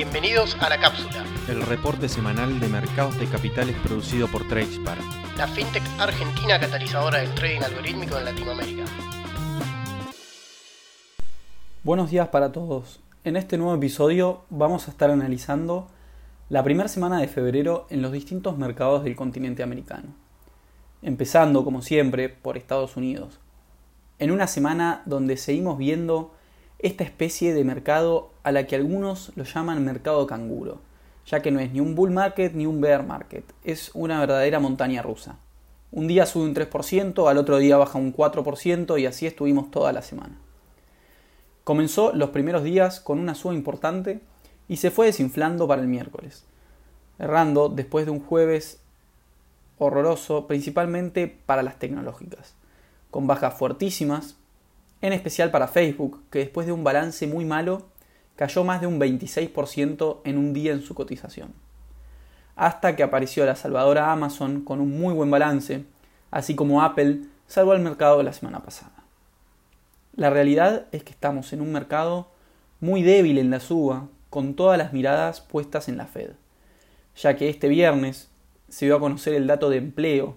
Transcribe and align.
Bienvenidos 0.00 0.56
a 0.62 0.70
La 0.70 0.80
Cápsula, 0.80 1.26
el 1.46 1.60
reporte 1.60 2.08
semanal 2.08 2.58
de 2.58 2.68
mercados 2.68 3.20
de 3.20 3.26
capitales 3.26 3.76
producido 3.84 4.28
por 4.28 4.48
Tradespar, 4.48 4.96
la 5.36 5.46
fintech 5.46 5.82
argentina 5.98 6.58
catalizadora 6.58 7.18
del 7.18 7.34
trading 7.34 7.60
algorítmico 7.60 8.16
en 8.16 8.24
Latinoamérica. 8.24 8.84
Buenos 11.84 12.10
días 12.10 12.28
para 12.28 12.50
todos. 12.50 13.00
En 13.24 13.36
este 13.36 13.58
nuevo 13.58 13.74
episodio 13.74 14.44
vamos 14.48 14.88
a 14.88 14.90
estar 14.92 15.10
analizando 15.10 15.86
la 16.48 16.64
primera 16.64 16.88
semana 16.88 17.20
de 17.20 17.28
febrero 17.28 17.86
en 17.90 18.00
los 18.00 18.10
distintos 18.10 18.56
mercados 18.56 19.04
del 19.04 19.16
continente 19.16 19.62
americano. 19.62 20.14
Empezando, 21.02 21.62
como 21.62 21.82
siempre, 21.82 22.30
por 22.30 22.56
Estados 22.56 22.96
Unidos. 22.96 23.38
En 24.18 24.30
una 24.30 24.46
semana 24.46 25.02
donde 25.04 25.36
seguimos 25.36 25.76
viendo 25.76 26.32
esta 26.82 27.04
especie 27.04 27.52
de 27.54 27.64
mercado 27.64 28.30
a 28.42 28.52
la 28.52 28.66
que 28.66 28.76
algunos 28.76 29.32
lo 29.36 29.44
llaman 29.44 29.84
mercado 29.84 30.26
canguro, 30.26 30.80
ya 31.26 31.42
que 31.42 31.50
no 31.50 31.60
es 31.60 31.72
ni 31.72 31.80
un 31.80 31.94
bull 31.94 32.10
market 32.10 32.54
ni 32.54 32.66
un 32.66 32.80
bear 32.80 33.06
market, 33.06 33.44
es 33.64 33.90
una 33.94 34.18
verdadera 34.18 34.60
montaña 34.60 35.02
rusa. 35.02 35.38
Un 35.92 36.06
día 36.06 36.24
sube 36.24 36.44
un 36.44 36.54
3%, 36.54 37.28
al 37.28 37.38
otro 37.38 37.58
día 37.58 37.76
baja 37.76 37.98
un 37.98 38.14
4% 38.14 39.00
y 39.00 39.06
así 39.06 39.26
estuvimos 39.26 39.70
toda 39.70 39.92
la 39.92 40.02
semana. 40.02 40.38
Comenzó 41.64 42.12
los 42.14 42.30
primeros 42.30 42.64
días 42.64 43.00
con 43.00 43.18
una 43.18 43.34
suba 43.34 43.54
importante 43.54 44.20
y 44.68 44.76
se 44.76 44.90
fue 44.90 45.06
desinflando 45.06 45.68
para 45.68 45.82
el 45.82 45.88
miércoles, 45.88 46.44
errando 47.18 47.68
después 47.68 48.06
de 48.06 48.12
un 48.12 48.20
jueves 48.20 48.80
horroroso 49.78 50.46
principalmente 50.46 51.26
para 51.26 51.62
las 51.62 51.78
tecnológicas, 51.78 52.54
con 53.10 53.26
bajas 53.26 53.54
fuertísimas 53.54 54.36
en 55.02 55.12
especial 55.12 55.50
para 55.50 55.68
Facebook, 55.68 56.22
que 56.30 56.40
después 56.40 56.66
de 56.66 56.72
un 56.72 56.84
balance 56.84 57.26
muy 57.26 57.44
malo 57.44 57.86
cayó 58.36 58.64
más 58.64 58.80
de 58.80 58.86
un 58.86 58.98
26% 58.98 60.20
en 60.24 60.38
un 60.38 60.52
día 60.52 60.72
en 60.72 60.82
su 60.82 60.94
cotización. 60.94 61.52
Hasta 62.56 62.96
que 62.96 63.02
apareció 63.02 63.44
la 63.46 63.56
salvadora 63.56 64.12
Amazon 64.12 64.62
con 64.62 64.80
un 64.80 64.98
muy 64.98 65.14
buen 65.14 65.30
balance, 65.30 65.84
así 66.30 66.54
como 66.54 66.82
Apple 66.82 67.20
salvó 67.46 67.72
al 67.72 67.80
mercado 67.80 68.22
la 68.22 68.32
semana 68.32 68.62
pasada. 68.62 68.92
La 70.14 70.30
realidad 70.30 70.86
es 70.92 71.02
que 71.02 71.12
estamos 71.12 71.52
en 71.52 71.60
un 71.60 71.72
mercado 71.72 72.28
muy 72.80 73.02
débil 73.02 73.38
en 73.38 73.50
la 73.50 73.60
suba, 73.60 74.08
con 74.28 74.54
todas 74.54 74.78
las 74.78 74.92
miradas 74.92 75.40
puestas 75.40 75.88
en 75.88 75.96
la 75.96 76.06
Fed, 76.06 76.30
ya 77.16 77.36
que 77.36 77.48
este 77.48 77.68
viernes 77.68 78.28
se 78.68 78.86
dio 78.86 78.96
a 78.96 79.00
conocer 79.00 79.34
el 79.34 79.46
dato 79.46 79.68
de 79.70 79.78
empleo, 79.78 80.36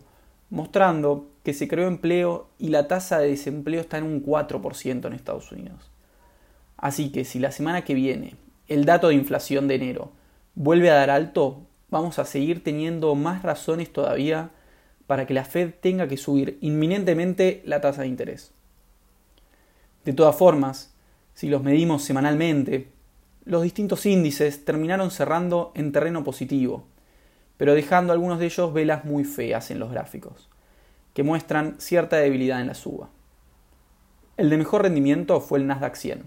mostrando 0.50 1.28
que 1.44 1.54
se 1.54 1.68
creó 1.68 1.88
empleo 1.88 2.48
y 2.58 2.70
la 2.70 2.88
tasa 2.88 3.20
de 3.20 3.28
desempleo 3.28 3.82
está 3.82 3.98
en 3.98 4.06
un 4.06 4.26
4% 4.26 5.06
en 5.06 5.14
Estados 5.14 5.52
Unidos. 5.52 5.92
Así 6.78 7.12
que 7.12 7.26
si 7.26 7.40
la 7.40 7.52
semana 7.52 7.84
que 7.84 7.94
viene 7.94 8.36
el 8.68 8.86
dato 8.86 9.10
de 9.10 9.16
inflación 9.16 9.68
de 9.68 9.76
enero 9.76 10.12
vuelve 10.56 10.90
a 10.90 10.96
dar 10.96 11.10
alto, 11.10 11.62
vamos 11.90 12.18
a 12.18 12.26
seguir 12.26 12.64
teniendo 12.64 13.14
más 13.16 13.44
razones 13.44 13.92
todavía 13.92 14.52
para 15.06 15.28
que 15.28 15.34
la 15.34 15.44
Fed 15.44 15.74
tenga 15.82 16.08
que 16.08 16.18
subir 16.18 16.58
inminentemente 16.62 17.62
la 17.66 17.82
tasa 17.82 18.04
de 18.04 18.08
interés. 18.08 18.52
De 20.06 20.14
todas 20.14 20.36
formas, 20.36 20.94
si 21.34 21.50
los 21.50 21.62
medimos 21.62 22.04
semanalmente, 22.04 22.88
los 23.44 23.64
distintos 23.64 24.06
índices 24.06 24.64
terminaron 24.64 25.12
cerrando 25.12 25.74
en 25.76 25.92
terreno 25.92 26.24
positivo, 26.24 26.86
pero 27.58 27.74
dejando 27.74 28.14
algunos 28.14 28.40
de 28.40 28.46
ellos 28.46 28.74
velas 28.74 29.04
muy 29.04 29.26
feas 29.26 29.72
en 29.72 29.80
los 29.80 29.92
gráficos 29.92 30.50
que 31.14 31.24
muestran 31.24 31.76
cierta 31.80 32.18
debilidad 32.18 32.62
en 32.62 32.68
la 32.68 32.74
suba. 32.74 33.10
El 34.36 34.50
de 34.50 34.58
mejor 34.58 34.82
rendimiento 34.82 35.40
fue 35.42 35.60
el 35.60 35.68
Nasdaq 35.68 35.96
100, 35.96 36.24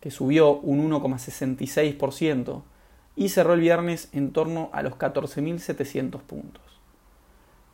que 0.00 0.10
subió 0.10 0.58
un 0.58 0.88
1,66% 0.90 2.62
y 3.16 3.28
cerró 3.28 3.54
el 3.54 3.60
viernes 3.60 4.08
en 4.12 4.32
torno 4.32 4.70
a 4.72 4.82
los 4.82 4.94
14.700 4.94 6.20
puntos. 6.20 6.62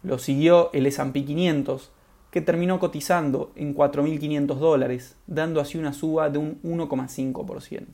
Lo 0.03 0.19
siguió 0.19 0.71
el 0.73 0.87
S&P 0.87 1.25
500, 1.25 1.91
que 2.31 2.41
terminó 2.41 2.79
cotizando 2.79 3.53
en 3.57 3.75
4.500 3.75 4.55
dólares, 4.55 5.17
dando 5.27 5.61
así 5.61 5.77
una 5.77 5.93
suba 5.93 6.31
de 6.31 6.39
un 6.39 6.63
1,5%. 6.63 7.87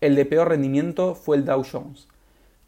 El 0.00 0.14
de 0.14 0.24
peor 0.26 0.48
rendimiento 0.50 1.14
fue 1.14 1.36
el 1.36 1.44
Dow 1.44 1.64
Jones, 1.70 2.06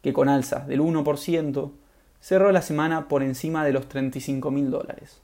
que 0.01 0.11
con 0.11 0.27
alzas 0.27 0.67
del 0.67 0.81
1% 0.81 1.71
cerró 2.21 2.51
la 2.51 2.61
semana 2.61 3.07
por 3.07 3.23
encima 3.23 3.65
de 3.65 3.73
los 3.73 3.89
35 3.89 4.51
mil 4.51 4.71
dólares. 4.71 5.19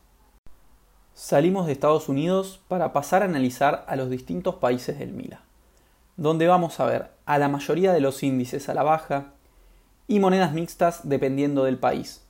Salimos 1.13 1.67
de 1.67 1.73
Estados 1.73 2.09
Unidos 2.09 2.59
para 2.67 2.91
pasar 2.91 3.21
a 3.21 3.25
analizar 3.25 3.85
a 3.87 3.95
los 3.95 4.09
distintos 4.09 4.55
países 4.55 4.99
del 4.99 5.13
MILA, 5.13 5.41
donde 6.15 6.47
vamos 6.47 6.79
a 6.79 6.85
ver 6.85 7.11
a 7.25 7.37
la 7.37 7.47
mayoría 7.47 7.93
de 7.93 8.01
los 8.01 8.23
índices 8.23 8.67
a 8.67 8.73
la 8.73 8.83
baja 8.83 9.33
y 10.07 10.19
monedas 10.19 10.53
mixtas 10.53 11.01
dependiendo 11.03 11.63
del 11.63 11.77
país. 11.77 12.23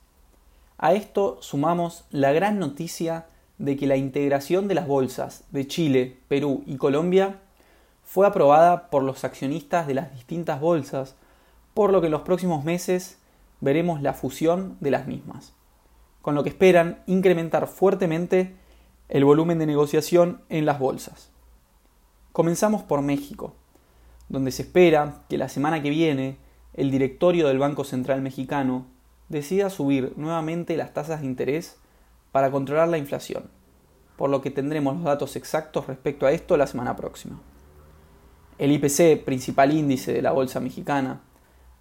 A 0.78 0.92
esto 0.92 1.38
sumamos 1.40 2.04
la 2.10 2.32
gran 2.32 2.58
noticia 2.58 3.26
de 3.58 3.76
que 3.76 3.86
la 3.86 3.96
integración 3.96 4.68
de 4.68 4.74
las 4.74 4.86
bolsas 4.86 5.44
de 5.50 5.66
Chile, 5.66 6.18
Perú 6.28 6.62
y 6.66 6.76
Colombia 6.76 7.40
fue 8.04 8.26
aprobada 8.26 8.88
por 8.88 9.02
los 9.02 9.24
accionistas 9.24 9.86
de 9.86 9.94
las 9.94 10.12
distintas 10.14 10.60
bolsas, 10.60 11.14
por 11.74 11.90
lo 11.90 12.00
que 12.00 12.06
en 12.06 12.12
los 12.12 12.22
próximos 12.22 12.64
meses 12.64 13.18
veremos 13.60 14.02
la 14.02 14.14
fusión 14.14 14.76
de 14.80 14.90
las 14.90 15.06
mismas, 15.06 15.54
con 16.22 16.34
lo 16.34 16.42
que 16.42 16.50
esperan 16.50 17.02
incrementar 17.06 17.66
fuertemente 17.66 18.54
el 19.08 19.24
volumen 19.24 19.58
de 19.58 19.66
negociación 19.66 20.42
en 20.48 20.66
las 20.66 20.78
bolsas. 20.78 21.30
Comenzamos 22.32 22.82
por 22.82 23.02
México, 23.02 23.54
donde 24.28 24.50
se 24.50 24.62
espera 24.62 25.22
que 25.28 25.38
la 25.38 25.48
semana 25.48 25.82
que 25.82 25.90
viene 25.90 26.36
el 26.74 26.90
directorio 26.90 27.48
del 27.48 27.58
Banco 27.58 27.84
Central 27.84 28.22
mexicano 28.22 28.86
decida 29.28 29.70
subir 29.70 30.12
nuevamente 30.16 30.76
las 30.76 30.94
tasas 30.94 31.20
de 31.20 31.26
interés 31.26 31.76
para 32.30 32.50
controlar 32.50 32.88
la 32.88 32.98
inflación, 32.98 33.50
por 34.16 34.30
lo 34.30 34.42
que 34.42 34.50
tendremos 34.50 34.96
los 34.96 35.04
datos 35.04 35.36
exactos 35.36 35.86
respecto 35.86 36.26
a 36.26 36.32
esto 36.32 36.56
la 36.56 36.66
semana 36.66 36.96
próxima. 36.96 37.40
El 38.58 38.72
IPC, 38.72 39.24
principal 39.24 39.72
índice 39.72 40.12
de 40.12 40.22
la 40.22 40.32
bolsa 40.32 40.60
mexicana, 40.60 41.20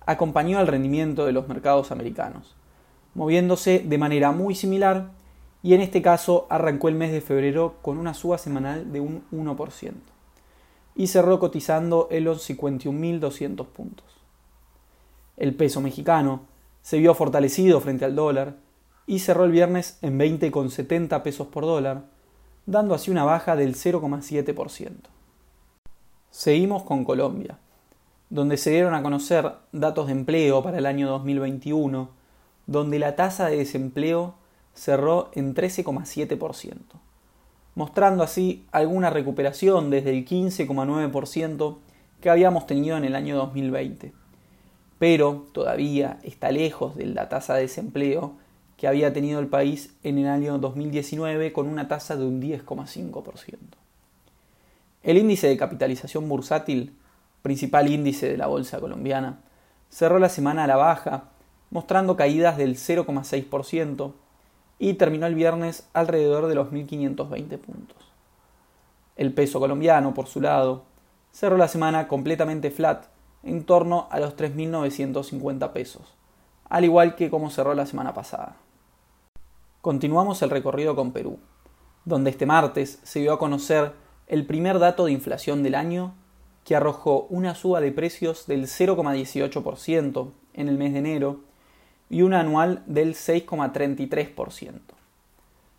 acompañó 0.07 0.57
al 0.57 0.68
rendimiento 0.68 1.25
de 1.25 1.34
los 1.34 1.47
mercados 1.47 1.91
americanos, 1.91 2.56
moviéndose 3.13 3.79
de 3.79 3.97
manera 3.97 4.31
muy 4.31 4.56
similar 4.56 5.12
y 5.62 5.73
en 5.73 5.81
este 5.81 6.01
caso 6.01 6.47
arrancó 6.50 6.88
el 6.88 6.95
mes 6.95 7.12
de 7.12 7.19
febrero 7.19 7.75
con 7.81 7.97
una 7.97 8.13
suba 8.13 8.38
semanal 8.38 8.91
de 8.94 9.01
un 9.01 9.23
1% 9.31 9.91
y 10.95 11.07
cerró 11.07 11.40
cotizando 11.40 12.07
en 12.09 12.23
los 12.23 12.50
51.200 12.50 13.66
puntos. 13.68 14.06
El 15.35 15.53
peso 15.53 15.81
mexicano 15.81 16.41
se 16.81 16.97
vio 17.00 17.13
fortalecido 17.13 17.81
frente 17.81 18.06
al 18.06 18.16
dólar 18.16 18.56
y 19.07 19.19
cerró 19.19 19.44
el 19.44 19.51
viernes 19.51 20.00
en 20.01 20.18
20,70 20.18 21.22
pesos 21.22 21.47
por 21.47 21.66
dólar, 21.66 22.06
dando 22.66 22.95
así 22.95 23.12
una 23.12 23.25
baja 23.25 23.57
del 23.57 23.75
0,7%. 23.75 24.91
Seguimos 26.31 26.84
con 26.84 27.03
Colombia 27.03 27.59
donde 28.29 28.57
se 28.57 28.71
dieron 28.71 28.93
a 28.93 29.03
conocer 29.03 29.53
datos 29.71 30.07
de 30.07 30.13
empleo 30.13 30.61
para 30.61 30.77
el 30.77 30.85
año 30.85 31.07
2021, 31.09 32.09
donde 32.65 32.99
la 32.99 33.15
tasa 33.15 33.47
de 33.47 33.57
desempleo 33.57 34.35
cerró 34.73 35.31
en 35.33 35.55
13,7%, 35.55 36.77
mostrando 37.75 38.23
así 38.23 38.65
alguna 38.71 39.09
recuperación 39.09 39.89
desde 39.89 40.11
el 40.11 40.25
15,9% 40.25 41.77
que 42.21 42.29
habíamos 42.29 42.67
tenido 42.67 42.97
en 42.97 43.05
el 43.05 43.15
año 43.15 43.38
2020. 43.38 44.13
Pero 44.99 45.47
todavía 45.53 46.19
está 46.23 46.51
lejos 46.51 46.95
de 46.95 47.05
la 47.05 47.29
tasa 47.29 47.55
de 47.55 47.61
desempleo 47.61 48.33
que 48.77 48.88
había 48.88 49.13
tenido 49.13 49.39
el 49.39 49.47
país 49.47 49.95
en 50.03 50.17
el 50.17 50.27
año 50.27 50.57
2019 50.59 51.53
con 51.53 51.67
una 51.67 51.88
tasa 51.88 52.15
de 52.15 52.25
un 52.25 52.41
10,5%. 52.41 53.57
El 55.03 55.17
índice 55.17 55.47
de 55.47 55.57
capitalización 55.57 56.27
bursátil 56.27 56.94
principal 57.47 57.89
índice 57.89 58.29
de 58.29 58.35
la 58.35 58.47
bolsa 58.47 58.81
colombiana, 58.81 59.39
cerró 59.89 60.19
la 60.19 60.27
semana 60.27 60.65
a 60.65 60.67
la 60.67 60.75
baja, 60.75 61.29
mostrando 61.69 62.17
caídas 62.17 62.57
del 62.57 62.75
0,6% 62.75 64.11
y 64.79 64.95
terminó 64.95 65.27
el 65.27 65.35
viernes 65.35 65.88
alrededor 65.94 66.47
de 66.47 66.55
los 66.55 66.73
1.520 66.73 67.57
puntos. 67.57 68.11
El 69.15 69.33
peso 69.33 69.61
colombiano, 69.61 70.13
por 70.13 70.27
su 70.27 70.41
lado, 70.41 70.83
cerró 71.31 71.55
la 71.55 71.69
semana 71.69 72.09
completamente 72.09 72.69
flat, 72.69 73.05
en 73.44 73.63
torno 73.63 74.09
a 74.11 74.19
los 74.19 74.35
3.950 74.35 75.71
pesos, 75.71 76.15
al 76.67 76.83
igual 76.83 77.15
que 77.15 77.29
como 77.29 77.50
cerró 77.50 77.73
la 77.75 77.85
semana 77.85 78.13
pasada. 78.13 78.57
Continuamos 79.79 80.41
el 80.41 80.50
recorrido 80.50 80.97
con 80.97 81.13
Perú, 81.13 81.39
donde 82.03 82.29
este 82.29 82.45
martes 82.45 83.00
se 83.03 83.21
dio 83.21 83.31
a 83.31 83.39
conocer 83.39 83.93
el 84.27 84.45
primer 84.45 84.79
dato 84.79 85.05
de 85.05 85.13
inflación 85.13 85.63
del 85.63 85.75
año 85.75 86.13
que 86.67 86.75
arrojó 86.75 87.27
una 87.29 87.55
suba 87.55 87.79
de 87.79 87.93
precios 87.93 88.45
del 88.45 88.63
0,18% 88.63 90.27
en 90.53 90.67
el 90.67 90.77
mes 90.77 90.91
de 90.91 90.99
enero 90.99 91.39
y 92.09 92.23
una 92.23 92.41
anual 92.41 92.83
del 92.87 93.13
6,33%, 93.15 94.73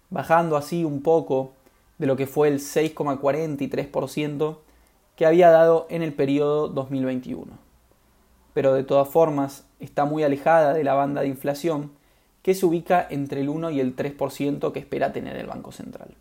bajando 0.09 0.57
así 0.57 0.85
un 0.85 1.03
poco 1.03 1.53
de 1.99 2.07
lo 2.07 2.17
que 2.17 2.27
fue 2.27 2.49
el 2.49 2.61
6,43% 2.61 4.57
que 5.15 5.27
había 5.27 5.51
dado 5.51 5.87
en 5.91 6.01
el 6.01 6.15
periodo 6.15 6.69
2021. 6.69 7.53
pero 8.55 8.73
de 8.73 8.83
todas 8.83 9.09
formas 9.09 9.67
está 9.81 10.07
muy 10.07 10.23
alejada 10.23 10.73
de 10.73 10.85
la 10.85 10.95
banda 10.95 11.21
de 11.21 11.29
inflación 11.29 11.91
que 12.41 12.55
se 12.55 12.65
ubica 12.65 13.07
entre 13.11 13.43
el 13.43 13.51
1 13.51 13.73
y 13.73 13.81
el 13.81 13.95
3% 13.95 14.73
que 14.73 14.81
espera 14.81 15.13
tener 15.13 15.37
el 15.37 15.49
Banco 15.49 15.71
Central. 15.71 16.15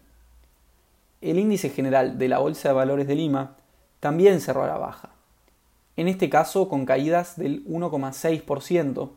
El 1.21 1.39
índice 1.39 1.69
general 1.69 2.17
de 2.17 2.27
la 2.27 2.39
Bolsa 2.39 2.67
de 2.67 2.75
Valores 2.75 3.07
de 3.07 3.15
Lima 3.15 3.55
también 3.99 4.41
cerró 4.41 4.63
a 4.63 4.67
la 4.67 4.77
baja, 4.77 5.09
en 5.95 6.07
este 6.07 6.29
caso 6.29 6.69
con 6.69 6.85
caídas 6.85 7.37
del 7.37 7.65
1,6%, 7.65 9.09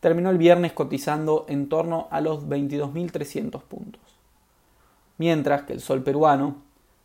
terminó 0.00 0.30
el 0.30 0.38
viernes 0.38 0.72
cotizando 0.72 1.46
en 1.48 1.68
torno 1.68 2.06
a 2.10 2.20
los 2.20 2.46
22.300 2.46 3.60
puntos, 3.62 4.00
mientras 5.18 5.62
que 5.62 5.72
el 5.72 5.80
sol 5.80 6.02
peruano 6.02 6.56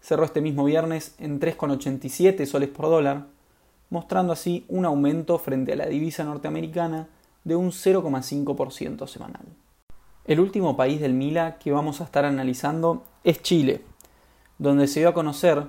cerró 0.01 0.23
este 0.23 0.41
mismo 0.41 0.63
viernes 0.63 1.15
en 1.17 1.39
3,87 1.39 2.45
soles 2.45 2.69
por 2.69 2.85
dólar, 2.85 3.25
mostrando 3.89 4.33
así 4.33 4.65
un 4.67 4.85
aumento 4.85 5.37
frente 5.39 5.73
a 5.73 5.75
la 5.75 5.87
divisa 5.87 6.23
norteamericana 6.23 7.07
de 7.43 7.55
un 7.55 7.71
0,5% 7.71 9.07
semanal. 9.07 9.45
El 10.25 10.39
último 10.39 10.77
país 10.77 11.01
del 11.01 11.13
Mila 11.13 11.57
que 11.57 11.71
vamos 11.71 12.01
a 12.01 12.03
estar 12.03 12.25
analizando 12.25 13.03
es 13.23 13.41
Chile, 13.41 13.81
donde 14.59 14.87
se 14.87 14.99
dio 14.99 15.09
a 15.09 15.13
conocer 15.13 15.65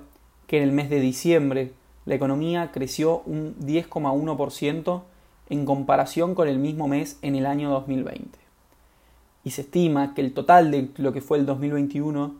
que 0.52 0.58
en 0.58 0.64
el 0.64 0.72
mes 0.72 0.90
de 0.90 1.00
diciembre 1.00 1.72
la 2.04 2.14
economía 2.14 2.72
creció 2.72 3.22
un 3.24 3.56
10,1% 3.60 5.02
en 5.48 5.64
comparación 5.64 6.34
con 6.34 6.46
el 6.46 6.58
mismo 6.58 6.88
mes 6.88 7.18
en 7.22 7.36
el 7.36 7.46
año 7.46 7.70
2020. 7.70 8.38
Y 9.44 9.52
se 9.52 9.62
estima 9.62 10.12
que 10.12 10.20
el 10.20 10.34
total 10.34 10.70
de 10.70 10.90
lo 10.98 11.14
que 11.14 11.22
fue 11.22 11.38
el 11.38 11.46
2021 11.46 12.34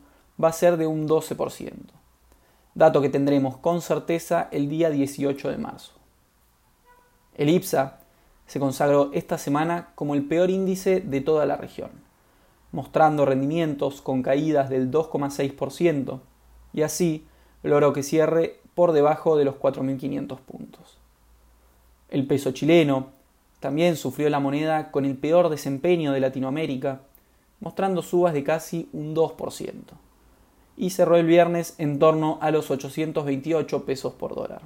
va 0.44 0.48
a 0.48 0.52
ser 0.52 0.76
de 0.76 0.86
un 0.86 1.08
12%, 1.08 1.72
dato 2.74 3.00
que 3.00 3.08
tendremos 3.08 3.56
con 3.56 3.80
certeza 3.80 4.46
el 4.52 4.68
día 4.68 4.90
18 4.90 5.50
de 5.50 5.56
marzo. 5.56 5.92
El 7.34 7.48
IPSA 7.48 8.00
se 8.46 8.60
consagró 8.60 9.08
esta 9.14 9.38
semana 9.38 9.88
como 9.94 10.14
el 10.14 10.26
peor 10.26 10.50
índice 10.50 11.00
de 11.00 11.22
toda 11.22 11.46
la 11.46 11.56
región, 11.56 11.92
mostrando 12.72 13.24
rendimientos 13.24 14.02
con 14.02 14.22
caídas 14.22 14.68
del 14.68 14.90
2,6% 14.90 16.20
y 16.74 16.82
así 16.82 17.26
logró 17.62 17.92
que 17.92 18.02
cierre 18.02 18.60
por 18.74 18.92
debajo 18.92 19.36
de 19.36 19.44
los 19.44 19.56
4.500 19.56 20.38
puntos. 20.38 20.98
El 22.08 22.26
peso 22.26 22.52
chileno 22.52 23.08
también 23.60 23.96
sufrió 23.96 24.28
la 24.28 24.40
moneda 24.40 24.90
con 24.90 25.04
el 25.04 25.16
peor 25.16 25.48
desempeño 25.48 26.12
de 26.12 26.20
Latinoamérica, 26.20 27.00
mostrando 27.60 28.02
subas 28.02 28.34
de 28.34 28.42
casi 28.42 28.88
un 28.92 29.14
2%, 29.14 29.72
y 30.76 30.90
cerró 30.90 31.16
el 31.16 31.26
viernes 31.26 31.76
en 31.78 31.98
torno 31.98 32.38
a 32.40 32.50
los 32.50 32.70
828 32.70 33.84
pesos 33.84 34.14
por 34.14 34.34
dólar. 34.34 34.62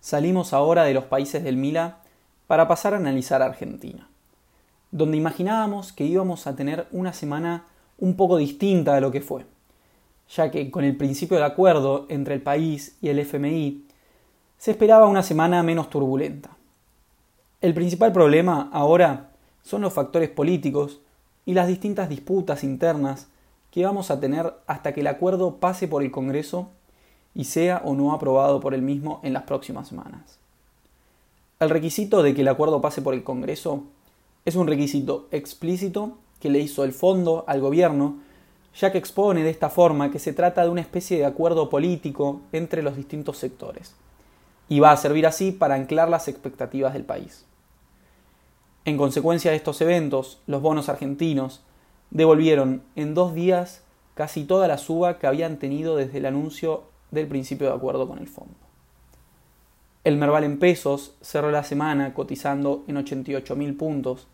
Salimos 0.00 0.52
ahora 0.52 0.84
de 0.84 0.94
los 0.94 1.04
países 1.04 1.42
del 1.42 1.56
Mila 1.56 1.98
para 2.46 2.68
pasar 2.68 2.94
a 2.94 2.98
analizar 2.98 3.42
Argentina, 3.42 4.08
donde 4.92 5.16
imaginábamos 5.16 5.92
que 5.92 6.04
íbamos 6.04 6.46
a 6.46 6.54
tener 6.54 6.86
una 6.92 7.12
semana 7.12 7.66
un 7.98 8.14
poco 8.16 8.36
distinta 8.36 8.94
de 8.94 9.00
lo 9.00 9.10
que 9.10 9.20
fue, 9.20 9.44
ya 10.28 10.50
que 10.50 10.70
con 10.70 10.84
el 10.84 10.96
principio 10.96 11.36
del 11.36 11.46
acuerdo 11.46 12.06
entre 12.08 12.34
el 12.34 12.42
país 12.42 12.96
y 13.00 13.08
el 13.08 13.18
FMI 13.18 13.84
se 14.58 14.70
esperaba 14.70 15.06
una 15.06 15.22
semana 15.22 15.62
menos 15.62 15.90
turbulenta. 15.90 16.50
El 17.60 17.74
principal 17.74 18.12
problema 18.12 18.70
ahora 18.72 19.30
son 19.62 19.82
los 19.82 19.92
factores 19.92 20.30
políticos 20.30 21.00
y 21.46 21.54
las 21.54 21.68
distintas 21.68 22.08
disputas 22.08 22.64
internas 22.64 23.28
que 23.70 23.84
vamos 23.84 24.10
a 24.10 24.20
tener 24.20 24.54
hasta 24.66 24.92
que 24.92 25.00
el 25.00 25.06
acuerdo 25.06 25.56
pase 25.56 25.88
por 25.88 26.02
el 26.02 26.10
Congreso 26.10 26.68
y 27.34 27.44
sea 27.44 27.80
o 27.84 27.94
no 27.94 28.12
aprobado 28.12 28.60
por 28.60 28.74
el 28.74 28.82
mismo 28.82 29.20
en 29.22 29.32
las 29.32 29.44
próximas 29.44 29.88
semanas. 29.88 30.38
El 31.58 31.70
requisito 31.70 32.22
de 32.22 32.34
que 32.34 32.42
el 32.42 32.48
acuerdo 32.48 32.80
pase 32.80 33.02
por 33.02 33.14
el 33.14 33.22
Congreso 33.22 33.84
es 34.44 34.56
un 34.56 34.66
requisito 34.66 35.28
explícito 35.30 36.18
que 36.40 36.50
le 36.50 36.58
hizo 36.58 36.84
el 36.84 36.92
fondo 36.92 37.44
al 37.46 37.60
gobierno, 37.60 38.16
ya 38.74 38.90
que 38.90 38.98
expone 38.98 39.42
de 39.42 39.50
esta 39.50 39.68
forma 39.68 40.10
que 40.10 40.18
se 40.18 40.32
trata 40.32 40.62
de 40.62 40.70
una 40.70 40.80
especie 40.80 41.18
de 41.18 41.26
acuerdo 41.26 41.68
político 41.68 42.40
entre 42.52 42.82
los 42.82 42.96
distintos 42.96 43.38
sectores, 43.38 43.94
y 44.68 44.80
va 44.80 44.92
a 44.92 44.96
servir 44.96 45.26
así 45.26 45.52
para 45.52 45.74
anclar 45.74 46.08
las 46.08 46.28
expectativas 46.28 46.94
del 46.94 47.04
país. 47.04 47.44
En 48.84 48.96
consecuencia 48.96 49.50
de 49.50 49.56
estos 49.56 49.80
eventos, 49.80 50.40
los 50.46 50.62
bonos 50.62 50.88
argentinos 50.88 51.62
devolvieron 52.10 52.82
en 52.96 53.14
dos 53.14 53.34
días 53.34 53.82
casi 54.14 54.44
toda 54.44 54.68
la 54.68 54.78
suba 54.78 55.18
que 55.18 55.26
habían 55.26 55.58
tenido 55.58 55.96
desde 55.96 56.18
el 56.18 56.26
anuncio 56.26 56.84
del 57.10 57.26
principio 57.28 57.68
de 57.68 57.74
acuerdo 57.74 58.08
con 58.08 58.18
el 58.18 58.28
fondo. 58.28 58.54
El 60.04 60.16
Merval 60.16 60.44
en 60.44 60.58
pesos 60.58 61.14
cerró 61.20 61.52
la 61.52 61.62
semana 61.62 62.12
cotizando 62.12 62.84
en 62.88 62.96
88.000 62.96 63.76
puntos, 63.76 64.26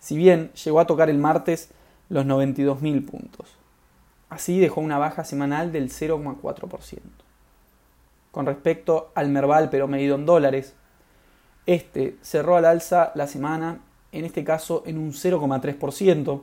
si 0.00 0.16
bien 0.16 0.50
llegó 0.64 0.80
a 0.80 0.86
tocar 0.86 1.08
el 1.08 1.18
martes 1.18 1.70
los 2.08 2.26
92.000 2.26 3.06
puntos. 3.06 3.56
Así 4.28 4.58
dejó 4.58 4.80
una 4.80 4.98
baja 4.98 5.24
semanal 5.24 5.72
del 5.72 5.90
0,4%. 5.90 7.00
Con 8.30 8.46
respecto 8.46 9.12
al 9.14 9.28
Merval 9.30 9.70
pero 9.70 9.88
medido 9.88 10.16
en 10.16 10.26
dólares, 10.26 10.74
este 11.66 12.16
cerró 12.22 12.56
al 12.56 12.64
alza 12.64 13.12
la 13.14 13.26
semana, 13.26 13.80
en 14.12 14.24
este 14.24 14.44
caso 14.44 14.82
en 14.86 14.98
un 14.98 15.12
0,3%, 15.12 16.42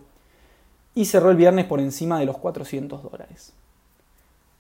y 0.95 1.05
cerró 1.05 1.31
el 1.31 1.37
viernes 1.37 1.65
por 1.65 1.79
encima 1.79 2.19
de 2.19 2.25
los 2.25 2.37
400 2.37 3.03
dólares. 3.03 3.53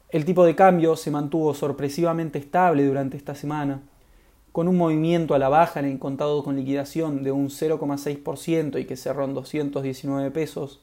El 0.09 0.25
tipo 0.25 0.45
de 0.45 0.55
cambio 0.55 0.95
se 0.95 1.11
mantuvo 1.11 1.53
sorpresivamente 1.53 2.39
estable 2.39 2.85
durante 2.85 3.17
esta 3.17 3.35
semana, 3.35 3.81
con 4.51 4.67
un 4.67 4.77
movimiento 4.77 5.33
a 5.33 5.39
la 5.39 5.49
baja 5.49 5.79
en 5.79 5.87
el 5.87 5.97
contado 5.97 6.43
con 6.43 6.55
liquidación 6.55 7.23
de 7.23 7.31
un 7.31 7.49
0,6% 7.49 8.79
y 8.79 8.85
que 8.85 8.95
cerró 8.95 9.25
en 9.25 9.33
219 9.33 10.29
pesos, 10.29 10.81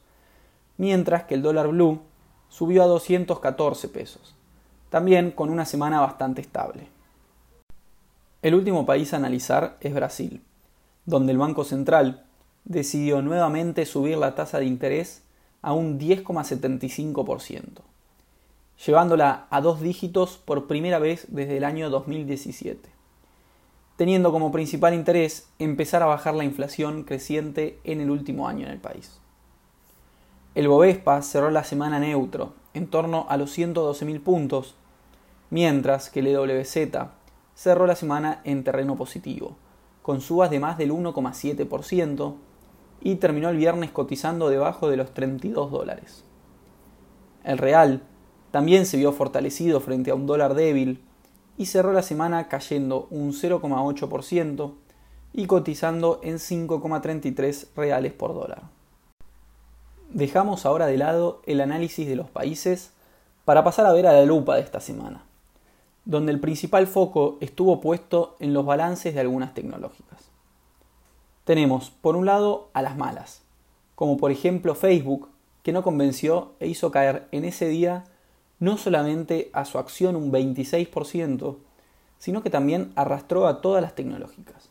mientras 0.77 1.23
que 1.23 1.35
el 1.35 1.41
dólar 1.41 1.69
blue 1.69 2.01
subió 2.51 2.83
a 2.83 2.85
214 2.85 3.87
pesos, 3.87 4.35
también 4.91 5.31
con 5.31 5.49
una 5.49 5.65
semana 5.65 5.99
bastante 5.99 6.41
estable. 6.41 6.89
El 8.43 8.53
último 8.53 8.85
país 8.85 9.13
a 9.13 9.17
analizar 9.17 9.77
es 9.79 9.95
Brasil, 9.95 10.43
donde 11.07 11.31
el 11.31 11.39
Banco 11.39 11.63
Central 11.63 12.25
decidió 12.65 13.23
nuevamente 13.23 13.87
subir 13.87 14.19
la 14.19 14.35
tasa 14.35 14.59
de 14.59 14.65
interés 14.65 15.23
a 15.63 15.73
un 15.73 15.99
10,75%, 15.99 17.63
llevándola 18.85 19.47
a 19.49 19.61
dos 19.61 19.81
dígitos 19.81 20.37
por 20.37 20.67
primera 20.67 20.99
vez 20.99 21.25
desde 21.29 21.57
el 21.57 21.63
año 21.63 21.89
2017 21.89 23.01
teniendo 24.01 24.31
como 24.31 24.51
principal 24.51 24.95
interés 24.95 25.47
empezar 25.59 26.01
a 26.01 26.07
bajar 26.07 26.33
la 26.33 26.43
inflación 26.43 27.03
creciente 27.03 27.79
en 27.83 28.01
el 28.01 28.09
último 28.09 28.47
año 28.47 28.65
en 28.65 28.71
el 28.71 28.79
país. 28.79 29.20
El 30.53 30.67
Bovespa 30.67 31.21
cerró 31.21 31.49
la 31.49 31.63
semana 31.63 31.97
neutro, 31.97 32.51
en 32.73 32.87
torno 32.87 33.25
a 33.29 33.37
los 33.37 33.57
112.000 33.57 34.21
puntos, 34.21 34.75
mientras 35.49 36.09
que 36.09 36.19
el 36.19 36.27
EWZ 36.27 36.75
cerró 37.55 37.87
la 37.87 37.95
semana 37.95 38.41
en 38.43 38.65
terreno 38.65 38.97
positivo, 38.97 39.55
con 40.01 40.19
subas 40.19 40.49
de 40.49 40.59
más 40.59 40.77
del 40.77 40.91
1,7% 40.91 42.35
y 42.99 43.15
terminó 43.15 43.47
el 43.47 43.55
viernes 43.55 43.91
cotizando 43.91 44.49
debajo 44.49 44.89
de 44.89 44.97
los 44.97 45.13
32 45.13 45.71
dólares. 45.71 46.25
El 47.45 47.57
real 47.57 48.01
también 48.51 48.85
se 48.85 48.97
vio 48.97 49.13
fortalecido 49.13 49.79
frente 49.79 50.11
a 50.11 50.15
un 50.15 50.27
dólar 50.27 50.53
débil 50.53 51.01
y 51.57 51.67
cerró 51.67 51.93
la 51.93 52.01
semana 52.01 52.49
cayendo 52.49 53.07
un 53.09 53.31
0,8% 53.31 54.73
y 55.31 55.45
cotizando 55.45 56.19
en 56.23 56.35
5,33 56.35 57.67
reales 57.73 58.11
por 58.11 58.33
dólar. 58.33 58.80
Dejamos 60.13 60.65
ahora 60.65 60.87
de 60.87 60.97
lado 60.97 61.41
el 61.45 61.61
análisis 61.61 62.05
de 62.05 62.17
los 62.17 62.29
países 62.29 62.91
para 63.45 63.63
pasar 63.63 63.85
a 63.85 63.93
ver 63.93 64.07
a 64.07 64.11
la 64.11 64.25
lupa 64.25 64.55
de 64.55 64.61
esta 64.61 64.81
semana, 64.81 65.23
donde 66.03 66.33
el 66.33 66.41
principal 66.41 66.85
foco 66.85 67.37
estuvo 67.39 67.79
puesto 67.79 68.35
en 68.41 68.53
los 68.53 68.65
balances 68.65 69.13
de 69.13 69.21
algunas 69.21 69.53
tecnológicas. 69.53 70.29
Tenemos, 71.45 71.91
por 71.91 72.17
un 72.17 72.25
lado, 72.25 72.69
a 72.73 72.81
las 72.81 72.97
malas, 72.97 73.41
como 73.95 74.17
por 74.17 74.31
ejemplo 74.31 74.75
Facebook, 74.75 75.29
que 75.63 75.71
no 75.71 75.81
convenció 75.81 76.51
e 76.59 76.67
hizo 76.67 76.91
caer 76.91 77.29
en 77.31 77.45
ese 77.45 77.69
día 77.69 78.03
no 78.59 78.77
solamente 78.77 79.49
a 79.53 79.63
su 79.63 79.77
acción 79.77 80.17
un 80.17 80.29
26%, 80.29 81.55
sino 82.19 82.43
que 82.43 82.49
también 82.49 82.91
arrastró 82.97 83.47
a 83.47 83.61
todas 83.61 83.81
las 83.81 83.95
tecnológicas. 83.95 84.69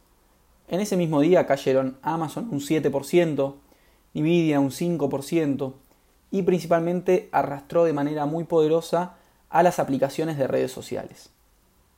En 0.68 0.80
ese 0.80 0.99
mismo 0.99 1.20
día 1.20 1.47
cayeron 1.47 1.97
Amazon 2.02 2.49
un 2.50 2.61
7%, 2.61 3.54
Nvidia 4.14 4.61
un 4.61 4.71
5% 4.71 5.73
y 6.31 6.43
principalmente 6.43 7.29
arrastró 7.33 7.85
de 7.85 7.93
manera 7.93 8.26
muy 8.26 8.45
poderosa 8.45 9.17
a 9.49 9.62
las 9.62 9.79
aplicaciones 9.79 10.38
de 10.38 10.47
redes 10.47 10.73
sociales, 10.73 11.31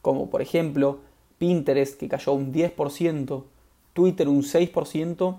como 0.01 0.31
por 0.31 0.43
ejemplo 0.43 1.01
Pinterest 1.39 1.99
que 1.99 2.09
cayó 2.09 2.33
un 2.33 2.53
10%, 2.53 3.45
Twitter 3.93 4.29
un 4.29 4.43
6% 4.43 5.37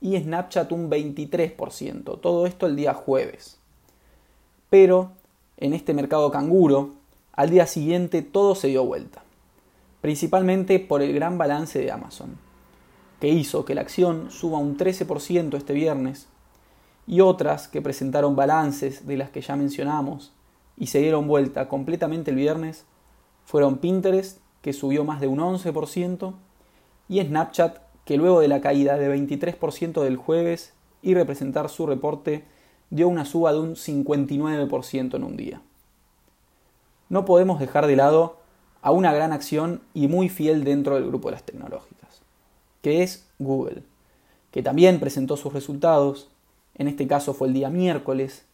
y 0.00 0.18
Snapchat 0.18 0.72
un 0.72 0.90
23%, 0.90 2.20
todo 2.20 2.46
esto 2.46 2.66
el 2.66 2.76
día 2.76 2.92
jueves. 2.92 3.58
Pero 4.68 5.12
en 5.56 5.72
este 5.72 5.94
mercado 5.94 6.30
canguro, 6.30 6.90
al 7.32 7.50
día 7.50 7.66
siguiente 7.66 8.22
todo 8.22 8.54
se 8.54 8.68
dio 8.68 8.84
vuelta. 8.84 9.22
principalmente 10.00 10.80
por 10.80 11.00
el 11.00 11.14
gran 11.14 11.38
balance 11.38 11.78
de 11.78 11.90
Amazon, 11.90 12.36
que 13.20 13.28
hizo 13.28 13.64
que 13.64 13.74
la 13.74 13.80
acción 13.80 14.30
suba 14.30 14.58
un 14.58 14.76
13% 14.76 15.56
este 15.56 15.72
viernes, 15.72 16.28
y 17.06 17.20
otras 17.20 17.68
que 17.68 17.82
presentaron 17.82 18.36
balances 18.36 19.06
de 19.06 19.16
las 19.16 19.30
que 19.30 19.42
ya 19.42 19.56
mencionamos 19.56 20.32
y 20.76 20.86
se 20.86 21.00
dieron 21.00 21.26
vuelta 21.26 21.68
completamente 21.68 22.30
el 22.30 22.36
viernes 22.36 22.86
fueron 23.44 23.78
Pinterest, 23.78 24.38
que 24.62 24.72
subió 24.72 25.04
más 25.04 25.20
de 25.20 25.26
un 25.26 25.38
11%, 25.38 26.34
y 27.08 27.20
Snapchat, 27.20 27.78
que 28.04 28.16
luego 28.16 28.40
de 28.40 28.48
la 28.48 28.60
caída 28.60 28.96
de 28.96 29.14
23% 29.14 30.02
del 30.02 30.16
jueves 30.16 30.72
y 31.02 31.14
representar 31.14 31.68
su 31.68 31.86
reporte, 31.86 32.44
dio 32.90 33.08
una 33.08 33.26
suba 33.26 33.52
de 33.52 33.60
un 33.60 33.76
59% 33.76 35.14
en 35.14 35.24
un 35.24 35.36
día. 35.36 35.60
No 37.10 37.26
podemos 37.26 37.60
dejar 37.60 37.86
de 37.86 37.96
lado 37.96 38.38
a 38.80 38.90
una 38.90 39.12
gran 39.12 39.32
acción 39.32 39.82
y 39.92 40.08
muy 40.08 40.28
fiel 40.28 40.64
dentro 40.64 40.94
del 40.94 41.06
grupo 41.06 41.28
de 41.28 41.32
las 41.32 41.42
tecnológicas, 41.42 41.93
que 42.84 43.02
es 43.02 43.26
Google, 43.38 43.82
que 44.50 44.62
también 44.62 45.00
presentó 45.00 45.38
sus 45.38 45.54
resultados, 45.54 46.28
en 46.74 46.86
este 46.86 47.06
caso 47.06 47.32
fue 47.32 47.48
el 47.48 47.54
día 47.54 47.70
miércoles, 47.70 48.44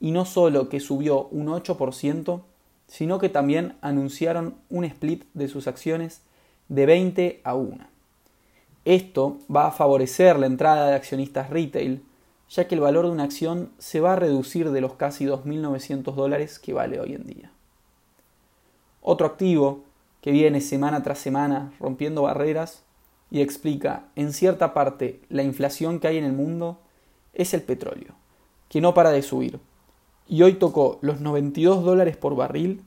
y 0.00 0.10
no 0.10 0.24
solo 0.24 0.70
que 0.70 0.80
subió 0.80 1.26
un 1.26 1.48
8%, 1.48 2.40
sino 2.88 3.18
que 3.18 3.28
también 3.28 3.76
anunciaron 3.82 4.54
un 4.70 4.84
split 4.84 5.24
de 5.34 5.48
sus 5.48 5.66
acciones 5.66 6.22
de 6.70 6.86
20 6.86 7.42
a 7.44 7.54
1. 7.54 7.86
Esto 8.86 9.36
va 9.54 9.66
a 9.66 9.72
favorecer 9.72 10.38
la 10.38 10.46
entrada 10.46 10.88
de 10.88 10.94
accionistas 10.94 11.50
retail, 11.50 12.02
ya 12.48 12.66
que 12.66 12.76
el 12.76 12.80
valor 12.80 13.04
de 13.04 13.12
una 13.12 13.24
acción 13.24 13.70
se 13.78 14.00
va 14.00 14.14
a 14.14 14.16
reducir 14.16 14.70
de 14.70 14.80
los 14.80 14.94
casi 14.94 15.26
2.900 15.26 16.14
dólares 16.14 16.58
que 16.58 16.72
vale 16.72 17.00
hoy 17.00 17.14
en 17.14 17.26
día. 17.26 17.50
Otro 19.02 19.26
activo 19.26 19.84
que 20.22 20.32
viene 20.32 20.62
semana 20.62 21.02
tras 21.02 21.18
semana 21.18 21.74
rompiendo 21.78 22.22
barreras 22.22 22.82
y 23.34 23.40
explica 23.40 24.04
en 24.14 24.32
cierta 24.32 24.72
parte 24.74 25.20
la 25.28 25.42
inflación 25.42 25.98
que 25.98 26.06
hay 26.06 26.18
en 26.18 26.24
el 26.24 26.32
mundo 26.32 26.78
es 27.32 27.52
el 27.52 27.62
petróleo, 27.62 28.14
que 28.68 28.80
no 28.80 28.94
para 28.94 29.10
de 29.10 29.22
subir, 29.22 29.58
y 30.28 30.42
hoy 30.42 30.54
tocó 30.54 31.00
los 31.00 31.20
92 31.20 31.84
dólares 31.84 32.16
por 32.16 32.36
barril, 32.36 32.84